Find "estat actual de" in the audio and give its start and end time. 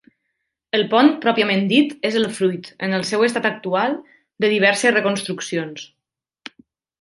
3.27-4.51